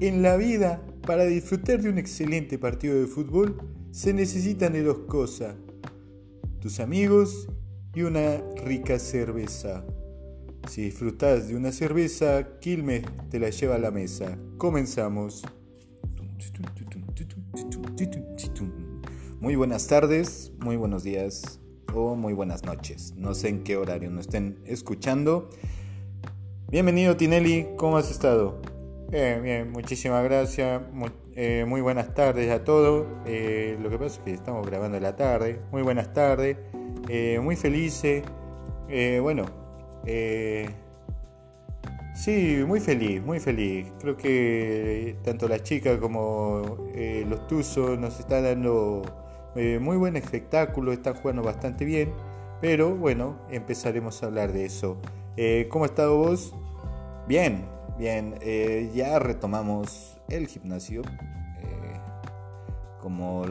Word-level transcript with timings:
En 0.00 0.22
la 0.22 0.38
vida, 0.38 0.80
para 1.06 1.26
disfrutar 1.26 1.82
de 1.82 1.90
un 1.90 1.98
excelente 1.98 2.56
partido 2.58 2.98
de 2.98 3.06
fútbol, 3.06 3.60
se 3.90 4.14
necesitan 4.14 4.72
de 4.72 4.82
dos 4.82 5.00
cosas. 5.00 5.56
Tus 6.58 6.80
amigos 6.80 7.50
y 7.94 8.00
una 8.00 8.38
rica 8.64 8.98
cerveza. 8.98 9.84
Si 10.70 10.80
disfrutas 10.84 11.48
de 11.48 11.56
una 11.56 11.70
cerveza, 11.70 12.58
Quilmes 12.60 13.04
te 13.28 13.38
la 13.38 13.50
lleva 13.50 13.74
a 13.74 13.78
la 13.78 13.90
mesa. 13.90 14.38
Comenzamos. 14.56 15.42
Muy 19.38 19.54
buenas 19.54 19.86
tardes, 19.86 20.52
muy 20.60 20.76
buenos 20.76 21.02
días 21.02 21.60
o 21.92 22.14
muy 22.14 22.32
buenas 22.32 22.64
noches. 22.64 23.12
No 23.18 23.34
sé 23.34 23.50
en 23.50 23.64
qué 23.64 23.76
horario 23.76 24.10
nos 24.10 24.22
estén 24.22 24.62
escuchando. 24.64 25.50
Bienvenido 26.70 27.18
Tinelli, 27.18 27.66
¿cómo 27.76 27.98
has 27.98 28.10
estado? 28.10 28.69
Bien, 29.10 29.72
muchísimas 29.72 30.22
gracias. 30.22 30.82
Eh, 31.34 31.64
muy, 31.66 31.80
buenas 31.80 32.14
tardes 32.14 32.48
a 32.48 32.62
todos. 32.62 33.08
Eh, 33.26 33.76
lo 33.82 33.90
que 33.90 33.98
pasa 33.98 34.18
es 34.18 34.24
que 34.24 34.32
estamos 34.32 34.64
grabando 34.64 35.00
la 35.00 35.16
tarde. 35.16 35.60
Muy 35.72 35.82
buenas 35.82 36.12
tardes. 36.12 36.56
Eh, 37.08 37.40
muy 37.42 37.56
felices. 37.56 38.22
bueno, 39.20 39.46
sí, 42.14 42.62
muy 42.64 42.78
feliz, 42.78 43.20
muy 43.20 43.40
feliz. 43.40 43.88
Creo 43.98 44.16
que 44.16 45.16
tanto 45.24 45.48
las 45.48 45.64
chicas 45.64 45.98
como 45.98 46.76
los 47.26 47.46
Tuzos 47.48 47.98
nos 47.98 48.20
están 48.20 48.44
dando 48.44 49.02
muy 49.80 49.96
buen 49.96 50.14
espectáculo. 50.14 50.92
Están 50.92 51.14
jugando 51.14 51.42
bastante 51.42 51.84
bien. 51.84 52.12
Pero 52.60 52.94
bueno, 52.94 53.40
empezaremos 53.50 54.22
a 54.22 54.26
hablar 54.26 54.52
de 54.52 54.66
eso. 54.66 54.98
¿Cómo 55.68 55.84
ha 55.84 55.88
estado 55.88 56.16
vos? 56.16 56.54
Bien, 57.26 57.64
Bien, 58.00 58.36
eh, 58.40 58.90
ya 58.94 59.18
retomamos 59.18 60.16
el 60.30 60.46
gimnasio 60.46 61.02
eh, 61.02 62.00
como 62.98 63.44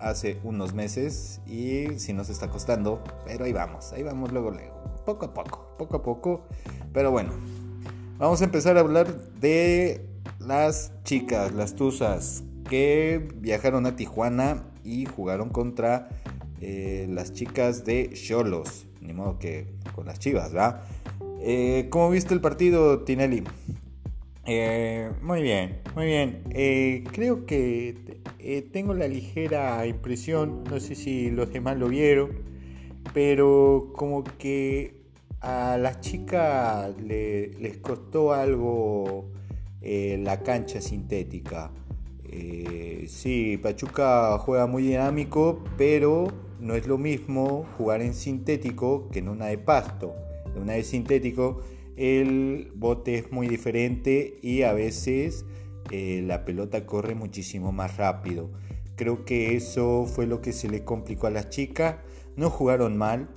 hace 0.00 0.40
unos 0.42 0.74
meses 0.74 1.40
y 1.46 2.00
si 2.00 2.12
nos 2.12 2.28
está 2.28 2.48
costando, 2.48 3.00
pero 3.24 3.44
ahí 3.44 3.52
vamos, 3.52 3.92
ahí 3.92 4.02
vamos 4.02 4.32
luego, 4.32 4.50
luego, 4.50 4.74
poco 5.06 5.26
a 5.26 5.32
poco, 5.32 5.76
poco 5.78 5.96
a 5.98 6.02
poco, 6.02 6.48
pero 6.92 7.12
bueno, 7.12 7.30
vamos 8.18 8.40
a 8.40 8.44
empezar 8.44 8.76
a 8.76 8.80
hablar 8.80 9.06
de 9.38 10.04
las 10.40 10.90
chicas, 11.04 11.52
las 11.52 11.76
tuzas 11.76 12.42
que 12.68 13.28
viajaron 13.36 13.86
a 13.86 13.94
Tijuana 13.94 14.64
y 14.82 15.04
jugaron 15.04 15.50
contra 15.50 16.08
eh, 16.60 17.06
las 17.08 17.34
chicas 17.34 17.84
de 17.84 18.10
Cholos, 18.14 18.88
ni 19.00 19.12
modo 19.12 19.38
que 19.38 19.68
con 19.94 20.06
las 20.06 20.18
chivas, 20.18 20.52
¿verdad? 20.52 20.82
¿Cómo 21.90 22.10
viste 22.10 22.34
el 22.34 22.40
partido, 22.40 23.04
Tinelli? 23.04 23.44
Eh, 24.44 25.10
muy 25.22 25.40
bien, 25.42 25.80
muy 25.94 26.06
bien. 26.06 26.42
Eh, 26.50 27.04
creo 27.12 27.46
que 27.46 28.20
eh, 28.40 28.62
tengo 28.72 28.92
la 28.92 29.06
ligera 29.06 29.86
impresión, 29.86 30.64
no 30.64 30.80
sé 30.80 30.96
si 30.96 31.30
los 31.30 31.52
demás 31.52 31.76
lo 31.78 31.88
vieron, 31.88 32.30
pero 33.14 33.92
como 33.94 34.24
que 34.24 34.96
a 35.40 35.78
las 35.78 36.00
chicas 36.00 37.00
les 37.00 37.76
costó 37.78 38.32
algo 38.32 39.30
la 39.80 40.42
cancha 40.42 40.80
sintética. 40.80 41.70
sí, 43.08 43.58
Pachuca 43.62 44.38
juega 44.38 44.66
muy 44.66 44.84
dinámico, 44.84 45.62
pero 45.76 46.28
no 46.60 46.74
es 46.74 46.86
lo 46.86 46.98
mismo 46.98 47.66
jugar 47.76 48.02
en 48.02 48.14
sintético 48.14 49.08
que 49.10 49.20
en 49.20 49.28
una 49.28 49.46
de 49.46 49.58
pasto. 49.58 50.14
En 50.54 50.62
una 50.62 50.74
de 50.74 50.84
sintético 50.84 51.60
el 51.96 52.72
bote 52.74 53.16
es 53.16 53.32
muy 53.32 53.48
diferente 53.48 54.38
y 54.42 54.62
a 54.62 54.72
veces 54.72 55.44
eh, 55.90 56.22
la 56.24 56.44
pelota 56.44 56.86
corre 56.86 57.14
muchísimo 57.14 57.72
más 57.72 57.96
rápido. 57.96 58.50
Creo 58.96 59.24
que 59.24 59.56
eso 59.56 60.06
fue 60.06 60.26
lo 60.26 60.40
que 60.40 60.52
se 60.52 60.68
le 60.68 60.84
complicó 60.84 61.26
a 61.26 61.30
las 61.30 61.50
chicas. 61.50 61.96
No 62.36 62.50
jugaron 62.50 62.96
mal. 62.96 63.28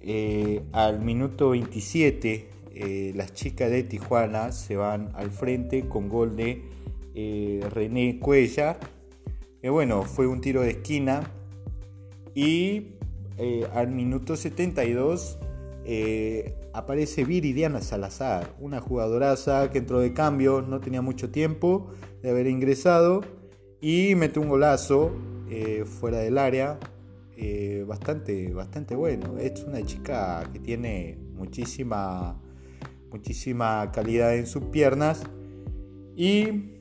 Eh, 0.00 0.62
al 0.72 1.00
minuto 1.00 1.50
27 1.50 2.48
eh, 2.72 3.12
las 3.16 3.34
chicas 3.34 3.70
de 3.70 3.82
Tijuana 3.82 4.52
se 4.52 4.76
van 4.76 5.10
al 5.14 5.32
frente 5.32 5.88
con 5.88 6.08
gol 6.08 6.36
de 6.36 6.62
René 7.70 8.20
Cuella. 8.20 8.78
bueno, 9.62 10.04
fue 10.04 10.26
un 10.26 10.40
tiro 10.40 10.62
de 10.62 10.70
esquina. 10.70 11.30
Y 12.34 12.92
al 13.74 13.90
minuto 13.90 14.36
72 14.36 15.38
aparece 16.72 17.24
Viridiana 17.24 17.80
Salazar, 17.80 18.54
una 18.60 18.80
jugadoraza 18.80 19.70
que 19.70 19.78
entró 19.78 20.00
de 20.00 20.12
cambio, 20.12 20.62
no 20.62 20.80
tenía 20.80 21.02
mucho 21.02 21.30
tiempo 21.30 21.90
de 22.22 22.30
haber 22.30 22.46
ingresado 22.46 23.22
y 23.80 24.14
mete 24.14 24.40
un 24.40 24.48
golazo 24.48 25.12
eh, 25.50 25.84
fuera 25.84 26.18
del 26.18 26.38
área, 26.38 26.78
eh, 27.36 27.84
bastante, 27.86 28.52
bastante 28.52 28.94
bueno. 28.94 29.38
Es 29.38 29.62
una 29.64 29.82
chica 29.82 30.48
que 30.52 30.58
tiene 30.58 31.18
muchísima, 31.34 32.40
muchísima 33.10 33.90
calidad 33.92 34.34
en 34.36 34.46
sus 34.46 34.64
piernas 34.64 35.22
y 36.16 36.74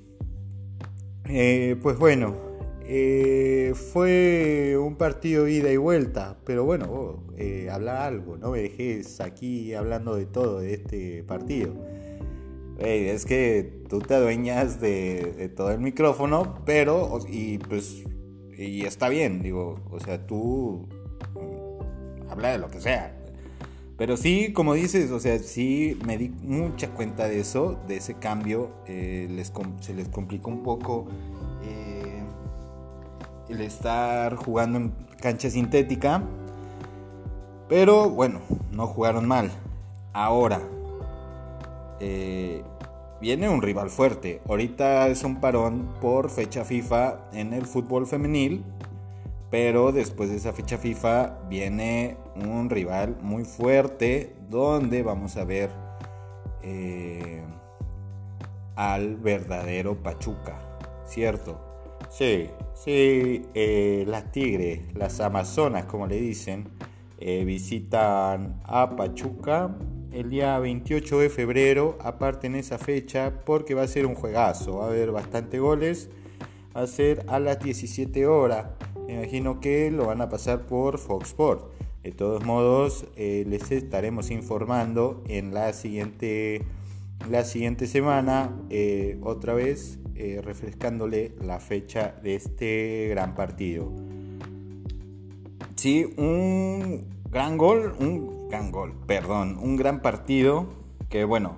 eh, 1.25 1.75
pues 1.81 1.99
bueno, 1.99 2.46
eh, 2.89 3.73
fue 3.75 4.77
un 4.77 4.95
partido 4.95 5.47
ida 5.47 5.71
y 5.71 5.77
vuelta, 5.77 6.37
pero 6.45 6.63
bueno, 6.63 7.23
eh, 7.35 7.67
habla 7.69 8.05
algo, 8.05 8.37
no 8.37 8.51
me 8.51 8.61
dejes 8.61 9.19
aquí 9.19 9.73
hablando 9.73 10.15
de 10.15 10.25
todo 10.25 10.59
de 10.59 10.73
este 10.73 11.23
partido. 11.23 11.73
es 12.79 13.25
que 13.25 13.83
tú 13.89 13.99
te 13.99 14.15
adueñas 14.15 14.79
de, 14.79 15.51
todo 15.55 15.71
el 15.71 15.79
micrófono, 15.79 16.61
pero, 16.65 17.19
y 17.27 17.57
pues, 17.57 18.05
y 18.57 18.85
está 18.85 19.09
bien, 19.09 19.41
digo, 19.41 19.81
o 19.91 19.99
sea, 19.99 20.25
tú 20.25 20.87
mm, 21.35 22.31
habla 22.31 22.53
de 22.53 22.57
lo 22.59 22.69
que 22.69 22.79
sea. 22.79 23.17
Pero 23.97 24.15
sí, 24.15 24.53
como 24.53 24.75
dices, 24.75 25.09
o 25.09 25.19
sea, 25.19 25.39
sí 25.39 25.97
me 26.05 26.17
di 26.19 26.29
mucha 26.29 26.91
cuenta 26.91 27.27
de 27.27 27.39
eso, 27.39 27.79
de 27.87 27.97
ese 27.97 28.13
cambio, 28.13 28.69
eh, 28.85 29.27
les, 29.29 29.51
se 29.81 29.95
les 29.95 30.07
complicó 30.07 30.51
un 30.51 30.61
poco 30.61 31.07
el 33.49 33.61
estar 33.61 34.35
jugando 34.35 34.77
en 34.77 34.93
cancha 35.19 35.49
sintética. 35.49 36.23
Pero 37.67 38.09
bueno, 38.09 38.39
no 38.71 38.87
jugaron 38.87 39.27
mal. 39.27 39.51
Ahora, 40.13 40.61
eh, 41.99 42.63
viene 43.19 43.49
un 43.49 43.61
rival 43.61 43.89
fuerte. 43.89 44.41
Ahorita 44.47 45.07
es 45.07 45.23
un 45.23 45.39
parón 45.39 45.89
por 46.01 46.29
fecha 46.29 46.63
FIFA 46.63 47.29
en 47.33 47.53
el 47.53 47.65
fútbol 47.65 48.07
femenil. 48.07 48.63
Pero 49.49 49.93
después 49.93 50.29
de 50.29 50.35
esa 50.35 50.51
fecha 50.51 50.77
FIFA 50.77 51.37
viene 51.49 52.17
un 52.35 52.69
rival 52.69 53.15
muy 53.21 53.45
fuerte 53.45 54.35
donde 54.49 55.03
vamos 55.03 55.37
a 55.37 55.45
ver 55.45 55.69
eh, 56.63 57.41
al 58.75 59.15
verdadero 59.15 59.95
Pachuca, 60.03 60.59
¿cierto? 61.05 61.66
Sí, 62.17 62.49
sí, 62.73 63.43
eh, 63.53 64.03
las 64.07 64.31
tigres, 64.31 64.81
las 64.95 65.19
amazonas 65.19 65.85
como 65.85 66.07
le 66.07 66.19
dicen, 66.19 66.67
eh, 67.19 67.45
visitan 67.45 68.59
a 68.63 68.95
Pachuca 68.95 69.77
el 70.11 70.31
día 70.31 70.57
28 70.57 71.19
de 71.19 71.29
febrero, 71.29 71.95
aparte 72.01 72.47
en 72.47 72.55
esa 72.55 72.79
fecha, 72.79 73.41
porque 73.45 73.75
va 73.75 73.83
a 73.83 73.87
ser 73.87 74.07
un 74.07 74.15
juegazo, 74.15 74.77
va 74.77 74.85
a 74.85 74.87
haber 74.87 75.11
bastante 75.11 75.59
goles, 75.59 76.09
va 76.75 76.81
a 76.81 76.87
ser 76.87 77.23
a 77.27 77.39
las 77.39 77.59
17 77.59 78.25
horas, 78.25 78.65
me 79.05 79.13
imagino 79.13 79.59
que 79.59 79.91
lo 79.91 80.07
van 80.07 80.21
a 80.21 80.27
pasar 80.27 80.65
por 80.65 80.97
Fox 80.97 81.27
Sport. 81.27 81.71
De 82.01 82.11
todos 82.13 82.43
modos, 82.43 83.05
eh, 83.15 83.45
les 83.47 83.69
estaremos 83.69 84.31
informando 84.31 85.23
en 85.27 85.53
la 85.53 85.71
siguiente, 85.71 86.63
la 87.29 87.43
siguiente 87.43 87.85
semana, 87.85 88.59
otra 89.21 89.53
vez 89.53 89.99
eh, 90.17 90.41
refrescándole 90.41 91.33
la 91.41 91.59
fecha 91.59 92.15
de 92.23 92.35
este 92.35 93.07
gran 93.09 93.35
partido. 93.35 93.91
Sí, 95.75 96.11
un 96.17 97.05
gran 97.29 97.57
gol, 97.57 97.93
un 97.99 98.49
gran 98.49 98.71
gol, 98.71 98.93
perdón, 99.05 99.57
un 99.61 99.75
gran 99.75 100.01
partido 100.01 100.67
que 101.09 101.23
bueno, 101.23 101.55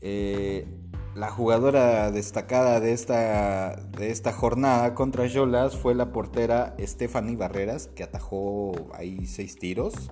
eh, 0.00 0.66
la 1.14 1.30
jugadora 1.30 2.10
destacada 2.10 2.80
de 2.80 2.92
esta, 2.92 3.76
de 3.76 4.10
esta 4.10 4.32
jornada 4.32 4.94
contra 4.94 5.26
Yolas 5.26 5.76
fue 5.76 5.94
la 5.94 6.12
portera 6.12 6.74
Stephanie 6.78 7.36
Barreras, 7.36 7.88
que 7.88 8.02
atajó 8.02 8.72
ahí 8.94 9.26
seis 9.26 9.58
tiros. 9.58 10.10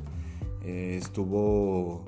Eh, 0.62 0.98
estuvo 1.00 2.04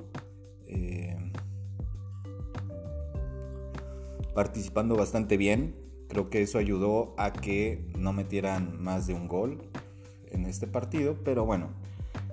participando 4.33 4.95
bastante 4.95 5.37
bien. 5.37 5.75
Creo 6.07 6.29
que 6.29 6.41
eso 6.41 6.57
ayudó 6.57 7.13
a 7.17 7.31
que 7.31 7.85
no 7.97 8.11
metieran 8.13 8.81
más 8.81 9.07
de 9.07 9.13
un 9.13 9.27
gol 9.27 9.61
en 10.29 10.45
este 10.45 10.67
partido. 10.67 11.15
Pero 11.23 11.45
bueno, 11.45 11.69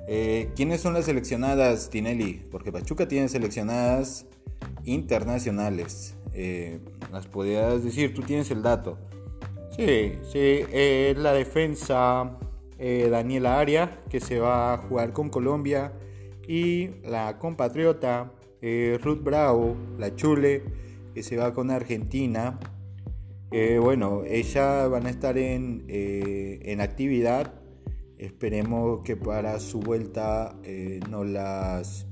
eh, 0.09 0.51
¿quiénes 0.57 0.81
son 0.81 0.95
las 0.95 1.05
seleccionadas, 1.05 1.91
Tinelli? 1.91 2.43
Porque 2.51 2.73
Pachuca 2.73 3.07
tiene 3.07 3.29
seleccionadas 3.29 4.27
internacionales. 4.85 6.15
eh, 6.35 6.81
las 7.13 7.27
podrías 7.27 7.83
decir, 7.83 8.15
tú 8.15 8.23
tienes 8.23 8.51
el 8.51 8.63
dato. 8.63 8.99
Sí, 9.77 10.15
sí, 10.33 10.61
es 10.73 11.17
la 11.17 11.33
defensa 11.33 12.37
Daniela 12.79 13.59
Aria, 13.59 14.01
que 14.09 14.21
se 14.21 14.39
va 14.39 14.75
a 14.75 14.79
jugar 14.79 15.13
con 15.13 15.31
Colombia, 15.31 15.93
y 16.47 16.91
la 17.05 17.39
compatriota 17.39 18.33
Ruth 19.03 19.23
Bravo, 19.23 19.77
la 19.99 20.15
Chule, 20.15 20.63
se 21.23 21.37
va 21.37 21.55
con 21.55 21.71
Argentina. 21.71 22.59
bueno, 23.51 24.23
ellas 24.25 24.91
van 24.91 25.07
a 25.07 25.11
estar 25.11 25.39
en, 25.39 25.85
en 25.89 26.81
actividad 26.81 27.59
Esperemos 28.19 29.03
que 29.05 29.15
para 29.17 29.61
su 29.61 29.79
vuelta 29.79 30.59
eh, 30.65 30.99
no 31.09 31.23
las 31.23 32.05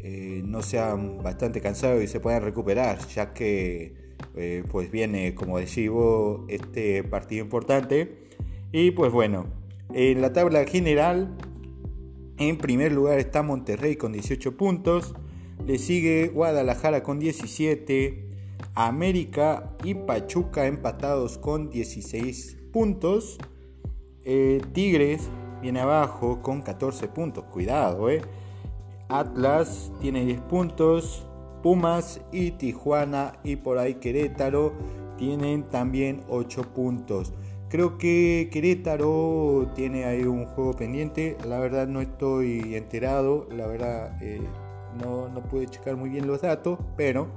eh, 0.00 0.40
no 0.42 0.62
sean 0.62 1.22
bastante 1.22 1.60
cansados 1.60 2.02
y 2.02 2.06
se 2.06 2.20
puedan 2.20 2.42
recuperar, 2.42 3.06
ya 3.08 3.34
que 3.34 4.14
eh, 4.34 4.64
pues 4.70 4.90
viene, 4.90 5.34
como 5.34 5.58
decía 5.58 5.90
este 6.48 7.04
partido 7.04 7.44
importante. 7.44 8.16
Y 8.72 8.92
pues 8.92 9.12
bueno, 9.12 9.44
en 9.92 10.22
la 10.22 10.32
tabla 10.32 10.64
general, 10.64 11.36
en 12.38 12.56
primer 12.56 12.92
lugar 12.92 13.18
está 13.18 13.42
Monterrey 13.42 13.96
con 13.96 14.12
18 14.12 14.56
puntos, 14.56 15.14
le 15.66 15.76
sigue 15.76 16.28
Guadalajara 16.28 17.02
con 17.02 17.18
17, 17.18 18.25
América 18.76 19.74
y 19.82 19.94
Pachuca 19.94 20.66
empatados 20.66 21.38
con 21.38 21.70
16 21.70 22.58
puntos. 22.72 23.38
Eh, 24.22 24.60
Tigres 24.74 25.30
viene 25.62 25.80
abajo 25.80 26.42
con 26.42 26.60
14 26.60 27.08
puntos. 27.08 27.44
Cuidado, 27.44 28.10
eh. 28.10 28.20
Atlas 29.08 29.90
tiene 30.00 30.26
10 30.26 30.40
puntos. 30.42 31.26
Pumas 31.62 32.20
y 32.30 32.50
Tijuana 32.52 33.38
y 33.42 33.56
por 33.56 33.78
ahí 33.78 33.94
Querétaro 33.94 34.74
tienen 35.16 35.64
también 35.70 36.22
8 36.28 36.74
puntos. 36.74 37.32
Creo 37.70 37.96
que 37.96 38.50
Querétaro 38.52 39.72
tiene 39.74 40.04
ahí 40.04 40.24
un 40.24 40.44
juego 40.44 40.74
pendiente. 40.74 41.38
La 41.48 41.58
verdad 41.58 41.88
no 41.88 42.02
estoy 42.02 42.74
enterado. 42.74 43.48
La 43.50 43.66
verdad 43.66 44.22
eh, 44.22 44.42
no, 45.02 45.30
no 45.30 45.40
pude 45.40 45.66
checar 45.66 45.96
muy 45.96 46.10
bien 46.10 46.26
los 46.26 46.42
datos. 46.42 46.78
Pero 46.94 47.28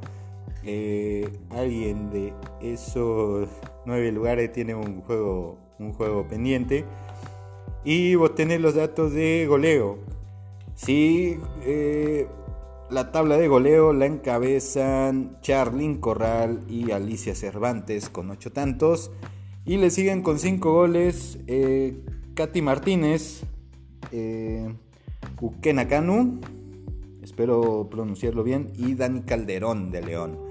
alguien 1.51 2.09
de 2.11 2.33
esos 2.61 3.47
9 3.85 4.11
lugares 4.11 4.51
tiene 4.51 4.75
un 4.75 5.01
juego 5.01 5.69
un 5.79 5.93
juego 5.93 6.27
pendiente. 6.27 6.85
Y 7.83 8.15
vos 8.15 8.35
tenés 8.35 8.61
los 8.61 8.75
datos 8.75 9.13
de 9.13 9.45
goleo. 9.47 9.97
Sí, 10.75 11.37
eh, 11.63 12.27
la 12.89 13.11
tabla 13.11 13.37
de 13.37 13.47
goleo 13.47 13.93
la 13.93 14.05
encabezan 14.05 15.37
Charlyn 15.41 15.97
Corral 15.97 16.61
y 16.67 16.91
Alicia 16.91 17.35
Cervantes 17.35 18.09
con 18.09 18.29
ocho 18.29 18.51
tantos. 18.51 19.11
Y 19.65 19.77
le 19.77 19.89
siguen 19.89 20.21
con 20.21 20.39
cinco 20.39 20.73
goles 20.73 21.39
eh, 21.47 21.95
Katy 22.33 22.61
Martínez, 22.61 23.41
eh, 24.11 24.73
Ukena 25.41 25.87
Kanu, 25.87 26.39
espero 27.21 27.87
pronunciarlo 27.91 28.43
bien, 28.43 28.71
y 28.77 28.95
Dani 28.95 29.21
Calderón 29.21 29.91
de 29.91 30.01
León. 30.01 30.48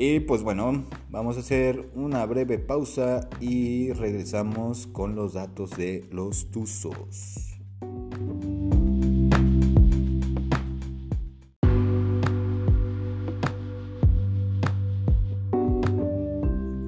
Y 0.00 0.20
pues 0.20 0.44
bueno, 0.44 0.84
vamos 1.10 1.36
a 1.36 1.40
hacer 1.40 1.90
una 1.96 2.24
breve 2.24 2.60
pausa 2.60 3.28
y 3.40 3.92
regresamos 3.94 4.86
con 4.86 5.16
los 5.16 5.32
datos 5.32 5.76
de 5.76 6.06
los 6.12 6.52
Tuzos. 6.52 7.58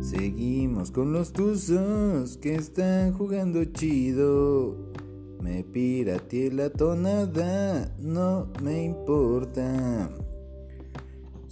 Seguimos 0.00 0.92
con 0.92 1.12
los 1.12 1.32
Tuzos 1.32 2.36
que 2.36 2.54
están 2.54 3.12
jugando 3.12 3.64
chido. 3.64 4.76
Me 5.42 5.64
pirateé 5.64 6.52
la 6.52 6.70
tonada, 6.70 7.92
no 7.98 8.52
me 8.62 8.84
importa. 8.84 10.08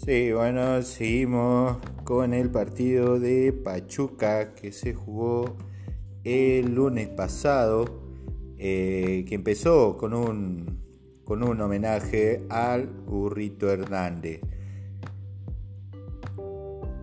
Sí, 0.08 0.32
bueno, 0.32 0.80
seguimos 0.80 1.76
con 2.04 2.32
el 2.32 2.50
partido 2.50 3.20
de 3.20 3.52
Pachuca 3.52 4.54
que 4.54 4.72
se 4.72 4.94
jugó 4.94 5.58
el 6.24 6.74
lunes 6.74 7.08
pasado, 7.08 7.84
eh, 8.56 9.26
que 9.28 9.34
empezó 9.34 9.98
con 9.98 10.14
un, 10.14 10.80
con 11.24 11.42
un 11.42 11.60
homenaje 11.60 12.42
al 12.48 12.86
burrito 12.86 13.70
Hernández. 13.70 14.40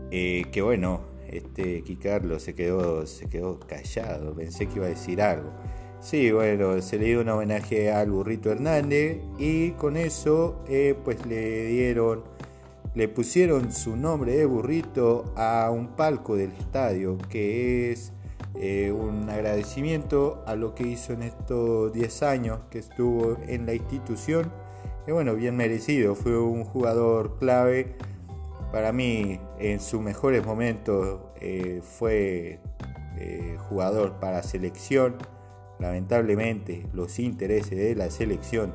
Eh, 0.10 0.46
que 0.52 0.64
bueno, 0.64 1.02
este 1.28 1.84
Kikarlo 1.84 2.40
se 2.40 2.56
quedó, 2.56 3.06
se 3.06 3.28
quedó 3.28 3.60
callado, 3.60 4.34
pensé 4.34 4.66
que 4.66 4.78
iba 4.78 4.88
a 4.88 4.90
decir 4.90 5.22
algo. 5.22 5.54
Sí, 6.00 6.32
bueno, 6.32 6.82
se 6.82 6.98
le 6.98 7.06
dio 7.06 7.22
un 7.22 7.30
homenaje 7.30 7.92
al 7.92 8.10
burrito 8.10 8.52
Hernández 8.52 9.20
y 9.38 9.74
con 9.74 9.96
eso 9.96 10.64
eh, 10.68 10.96
pues 11.04 11.24
le 11.28 11.68
dieron 11.68 12.35
le 12.96 13.10
pusieron 13.10 13.74
su 13.74 13.98
nombre 13.98 14.38
de 14.38 14.46
burrito 14.46 15.34
a 15.36 15.70
un 15.70 15.90
palco 15.96 16.38
del 16.38 16.54
estadio, 16.54 17.18
que 17.30 17.92
es 17.92 18.14
eh, 18.56 18.94
un 18.94 19.30
agradecimiento 19.30 20.44
a 20.48 20.56
lo 20.56 20.76
que 20.76 20.88
hizo 20.88 21.12
en 21.12 21.24
estos 21.24 21.92
10 21.92 22.24
años 22.24 22.60
que 22.70 22.80
estuvo 22.80 23.38
en 23.48 23.66
la 23.66 23.74
institución. 23.74 24.50
Y 25.06 25.12
bueno, 25.12 25.36
bien 25.36 25.58
merecido, 25.58 26.16
fue 26.16 26.40
un 26.40 26.64
jugador 26.64 27.38
clave. 27.38 27.96
Para 28.72 28.94
mí, 28.94 29.42
en 29.60 29.82
sus 29.82 30.02
mejores 30.02 30.46
momentos, 30.46 31.20
eh, 31.42 31.82
fue 31.84 32.60
eh, 33.18 33.58
jugador 33.68 34.20
para 34.22 34.42
selección. 34.42 35.18
Lamentablemente, 35.80 36.88
los 36.94 37.20
intereses 37.20 37.78
de 37.78 37.94
la 37.94 38.10
selección 38.10 38.74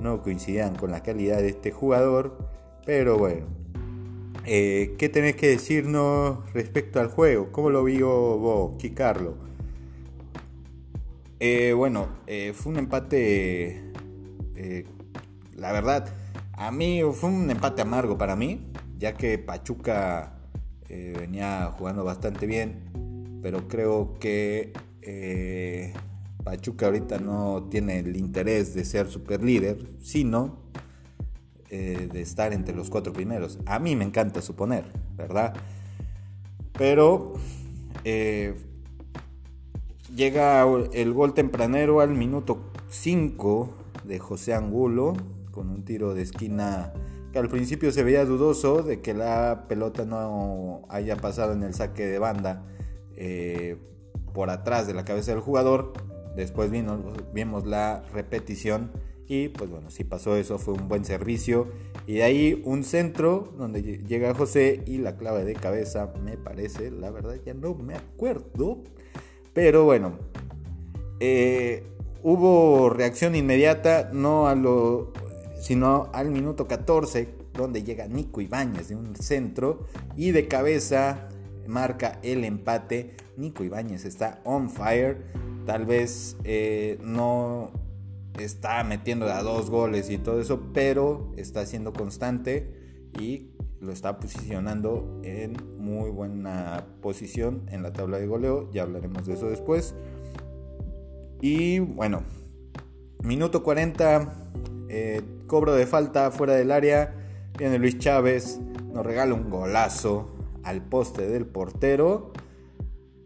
no 0.00 0.22
coincidían 0.22 0.74
con 0.74 0.90
la 0.90 1.04
calidad 1.04 1.38
de 1.38 1.50
este 1.50 1.70
jugador. 1.70 2.36
Pero 2.84 3.18
bueno, 3.18 3.59
eh, 4.52 4.96
¿Qué 4.98 5.08
tenés 5.08 5.36
que 5.36 5.46
decirnos 5.46 6.52
respecto 6.52 6.98
al 6.98 7.06
juego? 7.06 7.52
¿Cómo 7.52 7.70
lo 7.70 7.84
vio 7.84 8.08
vos, 8.08 8.76
Kikarlo? 8.78 9.36
Eh, 11.38 11.72
bueno, 11.72 12.08
eh, 12.26 12.52
fue 12.52 12.72
un 12.72 12.78
empate, 12.80 13.80
la 15.54 15.70
verdad, 15.70 16.12
a 16.54 16.72
mí 16.72 17.00
fue 17.12 17.30
un 17.30 17.48
empate 17.48 17.82
amargo 17.82 18.18
para 18.18 18.34
mí, 18.34 18.72
ya 18.98 19.14
que 19.14 19.38
Pachuca 19.38 20.40
venía 20.88 21.72
jugando 21.78 22.02
bastante 22.02 22.46
bien, 22.46 23.38
pero 23.42 23.68
creo 23.68 24.18
que 24.18 24.72
Pachuca 26.42 26.86
ahorita 26.86 27.20
no 27.20 27.68
tiene 27.70 28.00
el 28.00 28.16
interés 28.16 28.74
de 28.74 28.84
ser 28.84 29.06
super 29.06 29.44
líder, 29.44 29.78
sino 30.00 30.69
eh, 31.70 32.08
de 32.12 32.20
estar 32.20 32.52
entre 32.52 32.74
los 32.74 32.90
cuatro 32.90 33.12
primeros. 33.12 33.58
A 33.66 33.78
mí 33.78 33.94
me 33.94 34.04
encanta 34.04 34.42
suponer, 34.42 34.84
¿verdad? 35.16 35.54
Pero 36.72 37.34
eh, 38.04 38.54
llega 40.14 40.66
el 40.92 41.12
gol 41.12 41.34
tempranero 41.34 42.00
al 42.00 42.10
minuto 42.10 42.72
5 42.88 43.74
de 44.02 44.18
José 44.18 44.54
Angulo 44.54 45.14
con 45.52 45.68
un 45.68 45.84
tiro 45.84 46.14
de 46.14 46.22
esquina 46.22 46.92
que 47.32 47.38
al 47.38 47.48
principio 47.48 47.92
se 47.92 48.02
veía 48.02 48.24
dudoso 48.24 48.82
de 48.82 49.00
que 49.00 49.14
la 49.14 49.66
pelota 49.68 50.04
no 50.04 50.82
haya 50.88 51.16
pasado 51.16 51.52
en 51.52 51.62
el 51.62 51.74
saque 51.74 52.06
de 52.06 52.18
banda 52.18 52.64
eh, 53.16 53.76
por 54.34 54.50
atrás 54.50 54.86
de 54.86 54.94
la 54.94 55.04
cabeza 55.04 55.32
del 55.32 55.40
jugador. 55.40 55.92
Después 56.34 56.70
vimos 56.70 57.66
la 57.66 58.02
repetición 58.12 58.90
y 59.30 59.48
pues 59.48 59.70
bueno, 59.70 59.92
si 59.92 60.02
pasó 60.02 60.34
eso, 60.34 60.58
fue 60.58 60.74
un 60.74 60.88
buen 60.88 61.04
servicio. 61.04 61.68
Y 62.04 62.14
de 62.14 62.24
ahí 62.24 62.62
un 62.64 62.82
centro 62.82 63.54
donde 63.56 63.80
llega 63.80 64.34
José 64.34 64.82
y 64.86 64.98
la 64.98 65.16
clave 65.16 65.44
de 65.44 65.54
cabeza, 65.54 66.12
me 66.24 66.36
parece, 66.36 66.90
la 66.90 67.12
verdad 67.12 67.36
ya 67.46 67.54
no 67.54 67.76
me 67.76 67.94
acuerdo. 67.94 68.82
Pero 69.52 69.84
bueno, 69.84 70.18
eh, 71.20 71.84
hubo 72.24 72.90
reacción 72.90 73.36
inmediata, 73.36 74.10
no 74.12 74.48
a 74.48 74.56
lo, 74.56 75.12
sino 75.60 76.08
al 76.12 76.32
minuto 76.32 76.66
14, 76.66 77.28
donde 77.54 77.84
llega 77.84 78.08
Nico 78.08 78.40
Ibáñez 78.40 78.88
de 78.88 78.96
un 78.96 79.14
centro 79.14 79.86
y 80.16 80.32
de 80.32 80.48
cabeza 80.48 81.28
marca 81.68 82.18
el 82.24 82.44
empate. 82.44 83.14
Nico 83.36 83.62
Ibáñez 83.62 84.04
está 84.06 84.40
on 84.42 84.68
fire. 84.70 85.18
Tal 85.66 85.86
vez 85.86 86.36
eh, 86.42 86.98
no 87.04 87.70
está 88.44 88.82
metiendo 88.84 89.26
a 89.26 89.42
dos 89.42 89.70
goles 89.70 90.10
y 90.10 90.18
todo 90.18 90.40
eso, 90.40 90.72
pero 90.72 91.32
está 91.36 91.64
siendo 91.66 91.92
constante 91.92 92.74
y 93.18 93.50
lo 93.80 93.92
está 93.92 94.18
posicionando 94.18 95.20
en 95.24 95.56
muy 95.78 96.10
buena 96.10 96.86
posición 97.00 97.62
en 97.70 97.82
la 97.82 97.92
tabla 97.92 98.18
de 98.18 98.26
goleo. 98.26 98.70
Ya 98.72 98.82
hablaremos 98.82 99.26
de 99.26 99.34
eso 99.34 99.48
después. 99.48 99.94
Y 101.40 101.78
bueno, 101.78 102.22
minuto 103.22 103.62
40, 103.62 104.34
eh, 104.88 105.22
cobro 105.46 105.74
de 105.74 105.86
falta 105.86 106.30
fuera 106.30 106.54
del 106.54 106.70
área. 106.70 107.14
Viene 107.58 107.78
Luis 107.78 107.98
Chávez, 107.98 108.60
nos 108.92 109.04
regala 109.04 109.34
un 109.34 109.48
golazo 109.48 110.28
al 110.62 110.82
poste 110.82 111.26
del 111.28 111.46
portero. 111.46 112.32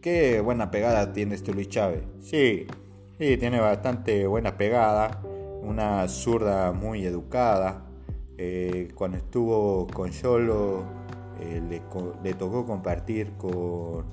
Qué 0.00 0.40
buena 0.40 0.70
pegada 0.70 1.12
tiene 1.12 1.34
este 1.34 1.52
Luis 1.52 1.68
Chávez. 1.68 2.04
Sí, 2.20 2.66
sí, 3.18 3.36
tiene 3.36 3.60
bastante 3.60 4.26
buena 4.26 4.56
pegada. 4.56 5.20
Una 5.62 6.06
zurda 6.08 6.72
muy 6.72 7.04
educada. 7.04 7.84
Eh, 8.36 8.88
cuando 8.94 9.18
estuvo 9.18 9.86
con 9.86 10.10
Yolo 10.10 10.84
eh, 11.40 11.62
le, 12.22 12.34
tocó 12.34 12.66
compartir 12.66 13.32
con, 13.36 14.04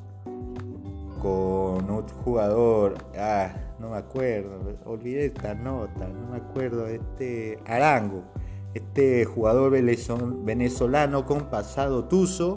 con 1.19 1.89
un 1.89 2.07
jugador. 2.23 2.95
Ah, 3.17 3.53
no 3.79 3.89
me 3.89 3.97
acuerdo. 3.97 4.77
Olvidé 4.85 5.25
esta 5.25 5.53
nota. 5.53 6.07
No 6.07 6.31
me 6.31 6.37
acuerdo. 6.37 6.87
Este 6.87 7.57
Arango. 7.65 8.23
Este 8.73 9.25
jugador 9.25 9.71
venezolano 9.71 11.25
con 11.25 11.49
pasado 11.49 12.05
tuso 12.05 12.55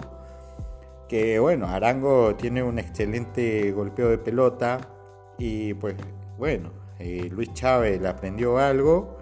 que 1.08 1.38
bueno, 1.38 1.66
Arango 1.66 2.34
tiene 2.34 2.62
un 2.62 2.78
excelente 2.78 3.72
golpeo 3.72 4.08
de 4.08 4.18
pelota 4.18 4.80
y 5.38 5.74
pues 5.74 5.96
bueno, 6.38 6.72
eh, 6.98 7.28
Luis 7.30 7.52
Chávez 7.52 8.00
le 8.00 8.08
aprendió 8.08 8.58
algo 8.58 9.18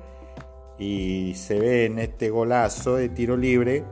y 0.78 1.34
se 1.36 1.58
ve 1.58 1.84
en 1.86 1.98
este 1.98 2.30
golazo 2.30 2.96
de 2.96 3.08
tiro 3.08 3.36
libre. 3.36 3.84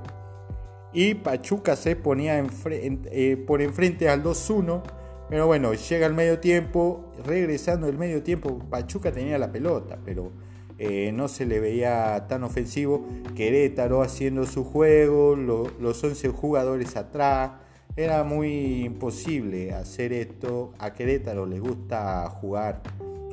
Y 0.92 1.14
Pachuca 1.14 1.76
se 1.76 1.94
ponía 1.94 2.44
eh, 2.66 3.36
por 3.46 3.62
enfrente 3.62 4.08
al 4.08 4.24
2-1 4.24 4.82
pero 5.30 5.46
bueno, 5.46 5.72
llega 5.74 6.08
el 6.08 6.12
medio 6.12 6.40
tiempo, 6.40 7.12
regresando 7.24 7.86
el 7.86 7.96
medio 7.96 8.24
tiempo, 8.24 8.58
Pachuca 8.68 9.12
tenía 9.12 9.38
la 9.38 9.52
pelota, 9.52 9.96
pero 10.04 10.32
eh, 10.76 11.12
no 11.12 11.28
se 11.28 11.46
le 11.46 11.60
veía 11.60 12.26
tan 12.28 12.42
ofensivo. 12.42 13.06
Querétaro 13.36 14.02
haciendo 14.02 14.44
su 14.44 14.64
juego, 14.64 15.36
los 15.36 16.02
11 16.02 16.30
jugadores 16.30 16.96
atrás, 16.96 17.52
era 17.94 18.24
muy 18.24 18.82
imposible 18.84 19.72
hacer 19.72 20.12
esto. 20.12 20.72
A 20.80 20.94
Querétaro 20.94 21.46
le 21.46 21.60
gusta 21.60 22.28
jugar 22.28 22.82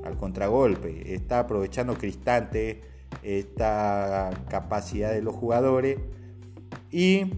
al 0.08 0.18
contragolpe. 0.18 1.14
Está 1.14 1.40
aprovechando 1.40 1.96
Cristante 1.96 2.82
esta 3.24 4.32
capacidad 4.50 5.12
de 5.12 5.22
los 5.22 5.36
jugadores. 5.36 6.00
Y 6.92 7.34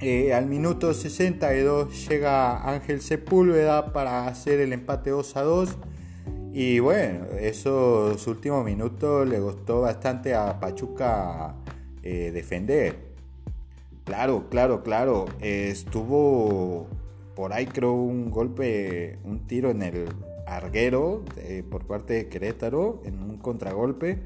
eh, 0.00 0.32
al 0.34 0.46
minuto 0.46 0.94
62 0.94 2.08
llega 2.08 2.68
Ángel 2.68 3.00
Sepúlveda 3.00 3.92
para 3.92 4.26
hacer 4.26 4.60
el 4.60 4.72
empate 4.72 5.10
2 5.10 5.36
a 5.36 5.42
2. 5.42 5.76
Y 6.54 6.80
bueno, 6.80 7.26
esos 7.38 8.26
últimos 8.26 8.64
minutos 8.64 9.28
le 9.28 9.38
costó 9.38 9.80
bastante 9.80 10.34
a 10.34 10.60
Pachuca 10.60 11.54
eh, 12.02 12.30
defender. 12.32 13.12
Claro, 14.04 14.48
claro, 14.50 14.82
claro. 14.82 15.26
estuvo 15.40 16.88
por 17.34 17.52
ahí 17.52 17.66
creo 17.66 17.92
un 17.92 18.30
golpe, 18.30 19.18
un 19.24 19.46
tiro 19.46 19.70
en 19.70 19.82
el 19.82 20.08
arguero 20.56 21.24
eh, 21.36 21.64
por 21.68 21.86
parte 21.86 22.14
de 22.14 22.28
Querétaro 22.28 23.02
en 23.04 23.22
un 23.22 23.38
contragolpe. 23.38 24.18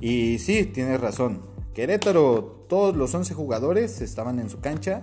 Y 0.00 0.38
sí, 0.38 0.64
tienes 0.64 1.00
razón. 1.00 1.42
Querétaro, 1.74 2.64
todos 2.68 2.96
los 2.96 3.14
11 3.14 3.34
jugadores 3.34 4.00
estaban 4.00 4.38
en 4.38 4.50
su 4.50 4.60
cancha. 4.60 5.02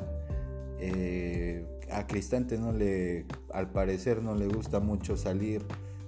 Eh, 0.80 1.66
a 1.92 2.08
Cristante 2.08 2.58
no 2.58 2.72
le, 2.72 3.26
al 3.54 3.72
parecer 3.72 4.22
no 4.22 4.36
le 4.36 4.48
gusta 4.48 4.80
mucho 4.80 5.18
salir 5.18 5.66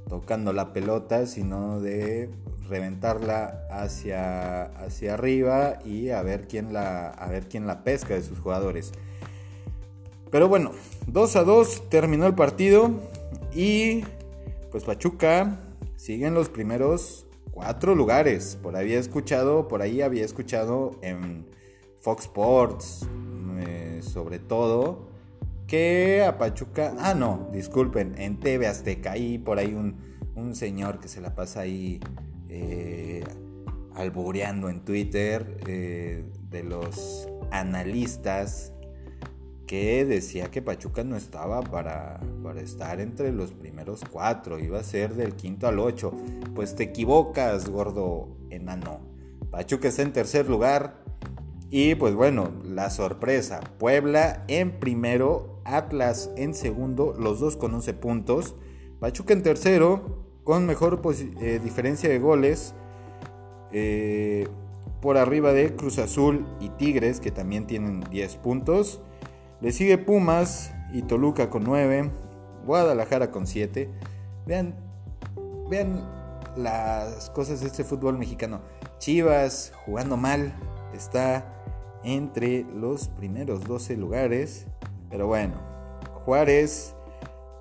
tocando 0.10 0.54
la 0.54 0.74
pelota, 0.74 1.26
sino 1.26 1.80
de 1.82 2.30
reventarla 2.70 3.68
hacia, 3.70 4.64
hacia 4.64 5.14
arriba 5.14 5.80
y 5.86 6.10
a 6.10 6.22
ver, 6.22 6.48
quién 6.48 6.74
la, 6.74 7.10
a 7.10 7.30
ver 7.30 7.48
quién 7.48 7.68
la 7.68 7.84
pesca 7.84 8.14
de 8.14 8.22
sus 8.22 8.40
jugadores. 8.40 8.92
Pero 10.32 10.48
bueno, 10.48 10.72
2 11.08 11.36
a 11.38 11.44
2 11.44 11.90
terminó 11.90 12.28
el 12.28 12.36
partido 12.36 12.92
y 13.54 14.04
pues 14.78 14.86
Pachuca 14.86 15.60
sigue 15.96 16.28
en 16.28 16.36
los 16.36 16.50
primeros 16.50 17.26
cuatro 17.52 17.96
lugares. 17.96 18.60
Por 18.62 18.76
ahí 18.76 18.84
había 18.84 19.00
escuchado, 19.00 19.68
por 19.68 19.82
ahí 19.82 20.02
había 20.04 20.24
escuchado 20.24 21.00
en 21.02 21.48
Fox 22.00 22.26
Sports, 22.26 23.08
eh, 23.58 24.02
sobre 24.04 24.38
todo, 24.38 25.08
que 25.66 26.24
a 26.24 26.38
Pachuca, 26.38 26.94
ah 27.00 27.16
no, 27.16 27.50
disculpen, 27.52 28.14
en 28.20 28.40
TV 28.40 28.68
Azteca, 28.68 29.14
ahí 29.14 29.40
por 29.40 29.58
ahí 29.58 29.74
un, 29.74 29.96
un 30.36 30.54
señor 30.54 31.00
que 31.00 31.08
se 31.08 31.22
la 31.22 31.34
pasa 31.34 31.62
ahí 31.62 32.00
eh, 32.48 33.24
albureando 33.96 34.70
en 34.70 34.82
Twitter 34.82 35.58
eh, 35.66 36.24
de 36.52 36.62
los 36.62 37.28
analistas 37.50 38.74
que 39.68 40.06
decía 40.06 40.50
que 40.50 40.62
Pachuca 40.62 41.04
no 41.04 41.18
estaba 41.18 41.62
para, 41.62 42.20
para, 42.42 42.62
estar 42.62 43.02
entre 43.02 43.34
los 43.34 43.52
primeros 43.52 44.04
cuatro, 44.10 44.58
iba 44.58 44.80
a 44.80 44.84
ser 44.84 45.14
del 45.14 45.36
quinto 45.36 45.68
al 45.68 45.80
ocho. 45.80 46.14
Pues 46.56 46.76
te 46.76 46.84
equivocas, 46.84 47.70
gordo 47.70 48.30
enano. 48.50 49.02
Pachuca 49.52 49.90
está 49.90 50.02
en 50.02 50.14
tercer 50.14 50.50
lugar. 50.50 51.04
Y 51.70 51.96
pues 51.96 52.16
bueno, 52.16 52.54
la 52.64 52.90
sorpresa, 52.90 53.60
Puebla 53.78 54.46
en 54.48 54.80
primero, 54.80 55.62
Atlas 55.66 56.32
en 56.38 56.54
segundo, 56.54 57.14
los 57.20 57.42
dos 57.42 57.58
con 57.58 57.74
11 57.74 57.94
puntos. 57.96 58.56
Pachuca 59.00 59.34
en 59.34 59.44
tercero, 59.44 60.26
con 60.46 60.66
mejor 60.66 61.02
eh, 61.42 61.60
diferencia 61.62 62.10
de 62.10 62.20
goles 62.20 62.74
eh, 63.74 64.48
por 65.02 65.18
arriba 65.18 65.52
de 65.52 65.76
Cruz 65.76 66.00
Azul 66.00 66.48
y 66.62 66.70
Tigres, 66.70 67.20
que 67.20 67.32
también 67.32 67.68
tienen 67.68 68.00
10 68.10 68.38
puntos. 68.38 69.02
Le 69.60 69.72
sigue 69.72 69.98
Pumas 69.98 70.72
y 70.94 71.02
Toluca 71.02 71.50
con 71.50 71.64
9, 71.64 72.12
Guadalajara 72.66 73.32
con 73.32 73.48
7. 73.48 73.90
Vean, 74.46 74.76
vean 75.70 76.08
las 76.56 77.30
cosas 77.32 77.62
de 77.62 77.68
este 77.68 77.84
fútbol 77.84 78.18
mexicano. 78.18 78.62
Chivas 79.00 79.74
jugando 79.86 80.16
mal, 80.16 80.54
está 80.94 81.54
entre 82.04 82.66
los 82.66 83.08
primeros 83.08 83.64
12 83.64 83.98
lugares. 83.98 84.68
Pero 85.10 85.28
bueno, 85.28 85.56
Juárez 86.26 86.96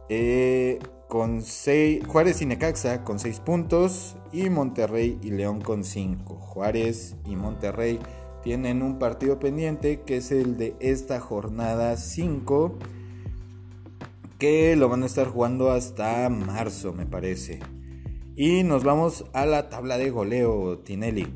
eh, 0.08 0.78
con 1.08 1.42
6, 1.42 2.06
Juárez 2.06 2.42
y 2.42 2.46
Necaxa 2.46 3.04
con 3.04 3.18
6 3.18 3.40
puntos 3.40 4.16
y 4.32 4.50
Monterrey 4.50 5.18
y 5.22 5.30
León 5.30 5.60
con 5.60 5.84
5. 5.84 6.34
Juárez 6.34 7.16
y 7.24 7.36
Monterrey 7.36 8.00
tienen 8.46 8.80
un 8.80 9.00
partido 9.00 9.40
pendiente 9.40 10.02
que 10.02 10.18
es 10.18 10.30
el 10.30 10.56
de 10.56 10.76
esta 10.78 11.18
jornada 11.18 11.96
5 11.96 12.78
que 14.38 14.76
lo 14.76 14.88
van 14.88 15.02
a 15.02 15.06
estar 15.06 15.26
jugando 15.26 15.72
hasta 15.72 16.28
marzo 16.28 16.92
me 16.92 17.06
parece. 17.06 17.58
Y 18.36 18.62
nos 18.62 18.84
vamos 18.84 19.24
a 19.32 19.46
la 19.46 19.68
tabla 19.68 19.98
de 19.98 20.10
goleo, 20.10 20.78
Tinelli. 20.78 21.26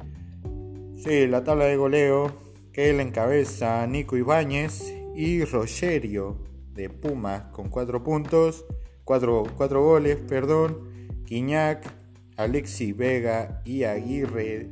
Sí, 0.99 1.27
la 1.27 1.43
tabla 1.43 1.65
de 1.65 1.77
goleo 1.77 2.33
que 2.73 2.93
la 2.93 3.03
encabeza 3.03 3.85
Nico 3.89 4.17
Ibáñez 4.17 4.95
y 5.17 5.45
Rogerio 5.45 6.39
de 6.75 6.91
Puma 6.91 7.51
con 7.51 7.71
4 7.71 8.05
puntos. 8.05 8.65
Cuatro, 9.03 9.43
goles, 9.83 10.19
perdón. 10.29 11.25
Quiñac, 11.27 11.93
Alexi 12.37 12.93
Vega 12.93 13.63
y 13.65 13.83
Aguirre 13.83 14.71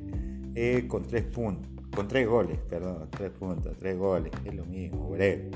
eh, 0.55 0.85
con 0.87 1.05
tres 1.05 1.25
puntos. 1.25 1.78
Con 1.95 2.09
tres 2.09 2.29
goles, 2.29 2.59
perdón, 2.69 3.09
tres 3.11 3.31
puntos, 3.31 3.77
tres 3.79 3.97
goles, 3.99 4.33
es 4.45 4.55
lo 4.55 4.65
mismo, 4.65 5.11
breve. 5.11 5.51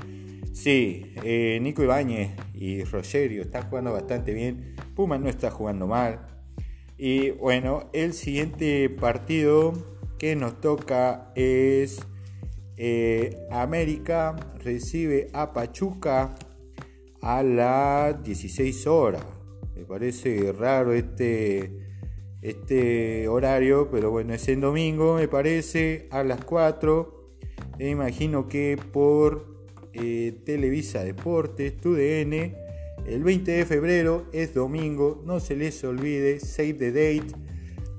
Sí, 0.51 1.13
eh, 1.23 1.59
Nico 1.61 1.83
Ibáñez 1.83 2.31
y 2.53 2.83
Rogerio 2.83 3.41
están 3.41 3.63
jugando 3.69 3.91
bastante 3.91 4.33
bien. 4.33 4.75
Puma 4.95 5.17
no 5.17 5.29
está 5.29 5.49
jugando 5.49 5.87
mal. 5.87 6.27
Y 6.97 7.31
bueno, 7.31 7.89
el 7.91 8.13
siguiente 8.13 8.89
partido 8.89 9.73
que 10.19 10.35
nos 10.35 10.61
toca 10.61 11.31
es 11.35 11.99
eh, 12.77 13.47
América 13.51 14.35
recibe 14.63 15.29
a 15.33 15.53
Pachuca 15.53 16.35
a 17.21 17.43
las 17.43 18.23
16 18.23 18.87
horas. 18.87 19.25
Me 19.75 19.85
parece 19.85 20.51
raro 20.51 20.93
este, 20.93 21.82
este 22.43 23.27
horario, 23.29 23.89
pero 23.89 24.11
bueno, 24.11 24.33
es 24.33 24.47
en 24.49 24.61
domingo, 24.61 25.15
me 25.15 25.27
parece, 25.27 26.07
a 26.11 26.23
las 26.23 26.43
4. 26.43 27.31
Me 27.79 27.89
imagino 27.89 28.47
que 28.47 28.77
por 28.91 29.47
eh, 29.93 30.41
Televisa 30.45 31.03
Deportes, 31.03 31.77
TUDN, 31.77 32.55
el 33.05 33.23
20 33.23 33.51
de 33.51 33.65
febrero 33.65 34.25
es 34.33 34.53
domingo, 34.53 35.21
no 35.25 35.39
se 35.39 35.55
les 35.55 35.83
olvide, 35.83 36.39
save 36.39 36.73
the 36.73 36.91
date. 36.91 37.33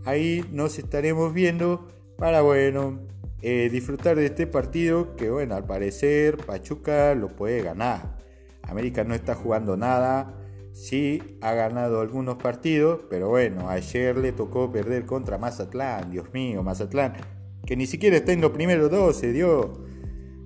Ahí 0.04 0.44
nos 0.52 0.78
estaremos 0.78 1.32
viendo 1.32 1.88
para, 2.18 2.42
bueno, 2.42 3.00
eh, 3.40 3.68
disfrutar 3.70 4.16
de 4.16 4.26
este 4.26 4.46
partido 4.46 5.16
que, 5.16 5.30
bueno, 5.30 5.54
al 5.54 5.64
parecer 5.64 6.36
Pachuca 6.36 7.14
lo 7.14 7.28
puede 7.28 7.62
ganar. 7.62 8.18
América 8.62 9.04
no 9.04 9.14
está 9.14 9.34
jugando 9.34 9.76
nada. 9.76 10.43
Sí 10.74 11.22
ha 11.40 11.54
ganado 11.54 12.00
algunos 12.00 12.36
partidos, 12.36 13.02
pero 13.08 13.28
bueno, 13.28 13.68
ayer 13.68 14.18
le 14.18 14.32
tocó 14.32 14.72
perder 14.72 15.06
contra 15.06 15.38
Mazatlán. 15.38 16.10
Dios 16.10 16.32
mío, 16.34 16.64
Mazatlán, 16.64 17.12
que 17.64 17.76
ni 17.76 17.86
siquiera 17.86 18.16
está 18.16 18.32
en 18.32 18.40
los 18.40 18.50
primeros 18.50 18.90
12, 18.90 19.32
Dios. 19.32 19.66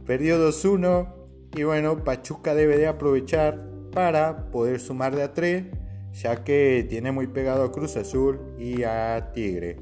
perdió 0.06 0.38
2-1 0.38 1.14
y 1.56 1.62
bueno, 1.62 2.04
Pachuca 2.04 2.54
debe 2.54 2.76
de 2.76 2.88
aprovechar 2.88 3.66
para 3.90 4.50
poder 4.50 4.80
sumar 4.80 5.16
de 5.16 5.23
a 5.23 5.32
3, 5.32 5.64
ya 6.12 6.44
que 6.44 6.87
tiene 6.87 7.11
muy 7.11 7.26
pegado 7.28 7.64
a 7.64 7.73
Cruz 7.73 7.97
Azul 7.97 8.38
y 8.58 8.82
a 8.82 9.30
Tigre. 9.32 9.80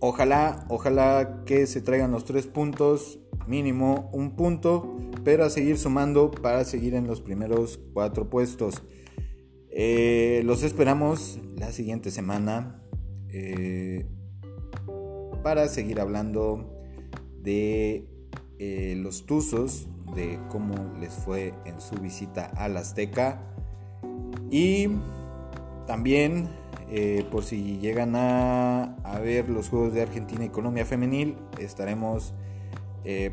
Ojalá, 0.00 0.66
ojalá 0.68 1.44
que 1.46 1.66
se 1.66 1.80
traigan 1.80 2.12
los 2.12 2.26
tres 2.26 2.46
puntos, 2.46 3.20
mínimo 3.46 4.10
un 4.12 4.36
punto, 4.36 4.98
pero 5.28 5.44
a 5.44 5.50
seguir 5.50 5.76
sumando 5.76 6.30
para 6.30 6.64
seguir 6.64 6.94
en 6.94 7.06
los 7.06 7.20
primeros 7.20 7.78
cuatro 7.92 8.30
puestos. 8.30 8.82
Eh, 9.70 10.40
los 10.46 10.62
esperamos 10.62 11.38
la 11.54 11.70
siguiente 11.70 12.10
semana 12.10 12.82
eh, 13.28 14.06
para 15.42 15.68
seguir 15.68 16.00
hablando 16.00 16.72
de 17.42 18.08
eh, 18.58 18.94
los 18.96 19.26
Tuzos, 19.26 19.86
de 20.16 20.38
cómo 20.48 20.94
les 20.98 21.12
fue 21.12 21.52
en 21.66 21.78
su 21.82 21.96
visita 21.96 22.46
al 22.46 22.78
Azteca 22.78 23.54
y 24.50 24.88
también 25.86 26.48
por 27.30 27.44
si 27.44 27.76
llegan 27.80 28.16
a, 28.16 28.96
a, 29.04 29.18
ver 29.18 29.50
los 29.50 29.68
juegos 29.68 29.92
de 29.92 30.00
Argentina 30.00 30.46
y 30.46 30.48
Colombia 30.48 30.86
femenil 30.86 31.36
estaremos 31.58 32.32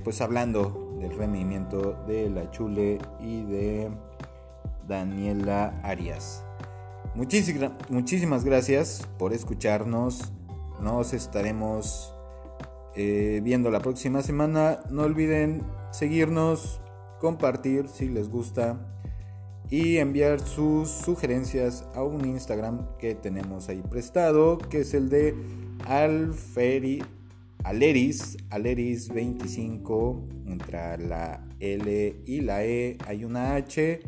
pues 0.04 0.20
hablando 0.20 0.85
del 1.08 1.18
rendimiento 1.18 1.96
de 2.08 2.30
la 2.30 2.50
Chule 2.52 2.98
y 3.20 3.44
de 3.44 3.92
Daniela 4.88 5.80
Arias. 5.84 6.44
Muchísimas, 7.14 8.44
gracias 8.44 9.08
por 9.18 9.32
escucharnos. 9.32 10.34
Nos 10.82 11.14
estaremos 11.14 12.14
eh, 12.96 13.40
viendo 13.44 13.70
la 13.70 13.80
próxima 13.80 14.22
semana. 14.22 14.80
No 14.90 15.04
olviden 15.04 15.64
seguirnos, 15.92 16.82
compartir 17.20 17.88
si 17.88 18.10
les 18.10 18.30
gusta 18.30 18.80
y 19.70 19.98
enviar 19.98 20.40
sus 20.40 20.90
sugerencias 20.90 21.86
a 21.94 22.04
un 22.04 22.26
Instagram 22.26 22.98
que 22.98 23.16
tenemos 23.16 23.70
ahí 23.70 23.82
prestado, 23.90 24.58
que 24.58 24.82
es 24.82 24.94
el 24.94 25.10
de 25.10 25.36
Alferi, 25.86 27.04
Aleris, 27.66 28.38
Aleris25, 28.52 30.48
entre 30.48 30.98
la 31.00 31.46
L 31.60 32.16
y 32.26 32.42
la 32.42 32.64
E 32.64 32.98
hay 33.06 33.26
una 33.26 33.56
H 33.56 34.02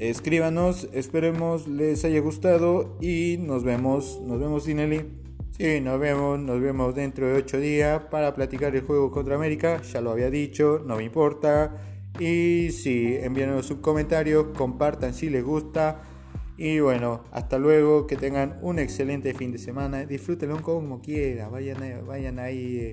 escríbanos, 0.00 0.88
esperemos 0.94 1.68
les 1.68 2.06
haya 2.06 2.20
gustado 2.20 2.96
y 3.02 3.36
nos 3.38 3.64
vemos, 3.64 4.18
nos 4.24 4.40
vemos 4.40 4.64
Sinelli. 4.64 5.04
Sí, 5.50 5.80
nos 5.82 6.00
vemos, 6.00 6.40
nos 6.40 6.58
vemos 6.58 6.94
dentro 6.94 7.28
de 7.28 7.34
8 7.34 7.60
días 7.60 8.02
para 8.10 8.32
platicar 8.32 8.74
el 8.74 8.80
juego 8.80 9.10
contra 9.10 9.34
América, 9.34 9.82
ya 9.82 10.00
lo 10.00 10.10
había 10.10 10.30
dicho, 10.30 10.82
no 10.86 10.96
me 10.96 11.04
importa. 11.04 11.74
Y 12.18 12.70
sí, 12.70 13.14
envíenos 13.20 13.66
sus 13.66 13.80
comentarios, 13.80 14.46
compartan 14.56 15.12
si 15.12 15.28
les 15.28 15.44
gusta. 15.44 16.00
Y 16.62 16.78
bueno, 16.78 17.24
hasta 17.32 17.58
luego, 17.58 18.06
que 18.06 18.16
tengan 18.16 18.58
un 18.60 18.78
excelente 18.78 19.32
fin 19.32 19.50
de 19.50 19.56
semana, 19.56 20.04
disfrútenlo 20.04 20.60
como 20.60 21.00
quieran, 21.00 21.50
vayan, 21.50 22.06
vayan 22.06 22.38
ahí 22.38 22.80
eh, 22.80 22.92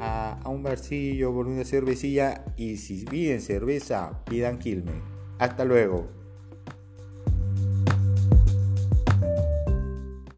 a, 0.00 0.40
a 0.42 0.48
un 0.48 0.62
barcillo 0.62 1.30
por 1.30 1.46
una 1.46 1.62
cervecilla 1.66 2.42
y 2.56 2.78
si 2.78 3.04
piden 3.04 3.42
cerveza, 3.42 4.24
pidan 4.24 4.58
Quilme. 4.58 4.92
Hasta 5.38 5.66
luego. 5.66 6.21